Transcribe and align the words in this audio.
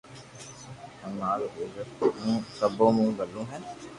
ھين 0.99 1.11
مارو 1.19 1.47
ٻچو 1.75 2.33
سبو 2.57 2.87
مون 2.95 3.09
ٻلو 3.17 3.41
ھي 3.51 3.57